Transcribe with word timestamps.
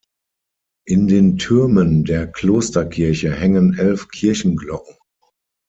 In 0.87 1.07
den 1.07 1.37
Türmen 1.37 2.05
der 2.05 2.25
Klosterkirche 2.25 3.35
hängen 3.35 3.77
elf 3.77 4.07
Kirchenglocken. 4.07 4.95